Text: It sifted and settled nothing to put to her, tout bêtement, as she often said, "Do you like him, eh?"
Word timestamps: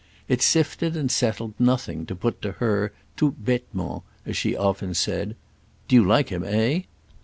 It 0.27 0.41
sifted 0.41 0.97
and 0.97 1.11
settled 1.11 1.53
nothing 1.59 2.07
to 2.07 2.15
put 2.15 2.41
to 2.41 2.53
her, 2.53 2.91
tout 3.15 3.39
bêtement, 3.45 4.01
as 4.25 4.35
she 4.35 4.57
often 4.57 4.95
said, 4.95 5.35
"Do 5.87 5.95
you 5.95 6.03
like 6.03 6.29
him, 6.29 6.43
eh?" 6.43 6.81